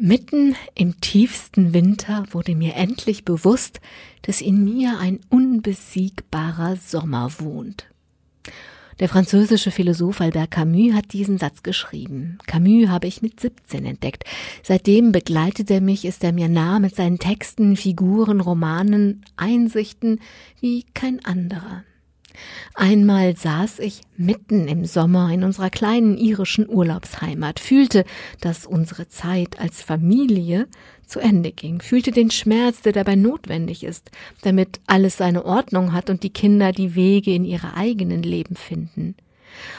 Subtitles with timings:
[0.00, 3.80] Mitten im tiefsten Winter wurde mir endlich bewusst,
[4.22, 7.86] dass in mir ein unbesiegbarer Sommer wohnt.
[9.00, 12.38] Der französische Philosoph Albert Camus hat diesen Satz geschrieben.
[12.46, 14.22] Camus habe ich mit 17 entdeckt.
[14.62, 20.20] Seitdem begleitet er mich, ist er mir nah mit seinen Texten, Figuren, Romanen, Einsichten
[20.60, 21.82] wie kein anderer.
[22.74, 28.04] Einmal saß ich mitten im Sommer in unserer kleinen irischen Urlaubsheimat, fühlte,
[28.40, 30.68] dass unsere Zeit als Familie
[31.06, 34.10] zu Ende ging, fühlte den Schmerz, der dabei notwendig ist,
[34.42, 39.16] damit alles seine Ordnung hat und die Kinder die Wege in ihre eigenen Leben finden.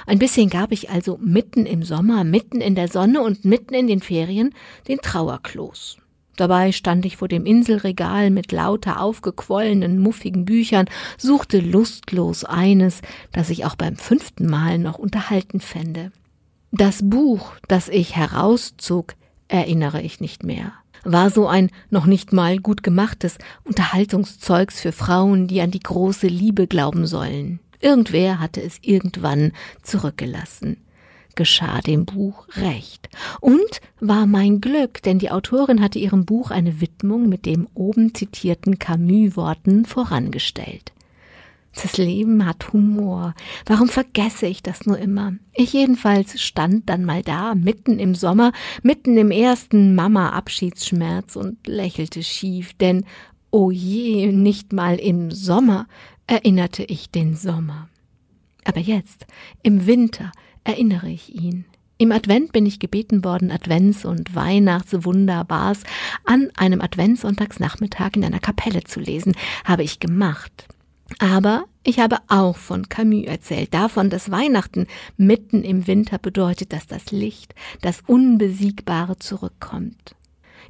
[0.05, 3.87] Ein bisschen gab ich also mitten im Sommer, mitten in der Sonne und mitten in
[3.87, 4.53] den Ferien
[4.87, 5.97] den Trauerklos.
[6.39, 10.85] Dabei stand ich vor dem Inselregal mit lauter aufgequollenen, muffigen Büchern,
[11.17, 13.01] suchte lustlos eines,
[13.33, 16.13] das ich auch beim fünften Mal noch unterhalten fände.
[16.71, 19.15] Das Buch, das ich herauszog,
[19.49, 20.71] erinnere ich nicht mehr
[21.05, 26.27] war so ein noch nicht mal gut gemachtes Unterhaltungszeugs für Frauen, die an die große
[26.27, 27.61] Liebe glauben sollen.
[27.79, 30.75] Irgendwer hatte es irgendwann zurückgelassen
[31.39, 33.07] geschah dem Buch recht.
[33.39, 38.13] Und war mein Glück, denn die Autorin hatte ihrem Buch eine Widmung mit dem oben
[38.13, 40.91] zitierten Camus-Worten vorangestellt.
[41.81, 43.35] Das Leben hat Humor.
[43.65, 45.35] Warum vergesse ich das nur immer?
[45.53, 48.51] Ich jedenfalls stand dann mal da, mitten im Sommer,
[48.83, 53.05] mitten im ersten Mama-Abschiedsschmerz und lächelte schief, denn,
[53.49, 55.87] oh je, nicht mal im Sommer
[56.27, 57.87] erinnerte ich den Sommer.
[58.65, 59.25] Aber jetzt,
[59.63, 61.65] im Winter, erinnere ich ihn.
[61.97, 65.83] Im Advent bin ich gebeten worden, Advents- und Weihnachtswunderbars
[66.23, 69.35] an einem Adventssonntagsnachmittag in einer Kapelle zu lesen.
[69.65, 70.67] Habe ich gemacht.
[71.17, 74.87] Aber ich habe auch von Camus erzählt, davon, dass Weihnachten
[75.17, 80.15] mitten im Winter bedeutet, dass das Licht, das Unbesiegbare zurückkommt.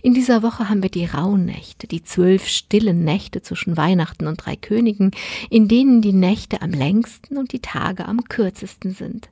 [0.01, 4.55] In dieser Woche haben wir die Rauhnächte, die zwölf stillen Nächte zwischen Weihnachten und drei
[4.55, 5.11] Königen,
[5.49, 9.29] in denen die Nächte am längsten und die Tage am kürzesten sind.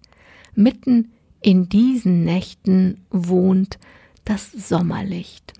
[0.57, 1.11] Mitten
[1.43, 3.77] in diesen Nächten wohnt
[4.25, 5.53] das Sommerlicht,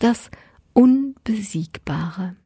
[0.00, 0.32] das
[0.72, 2.34] Unbesiegbare.